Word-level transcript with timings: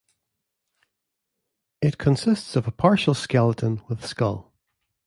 It 1.79 1.99
consists 1.99 2.55
of 2.55 2.67
a 2.67 2.71
partial 2.71 3.13
skeleton 3.13 3.83
with 3.87 4.03
skull. 4.03 4.51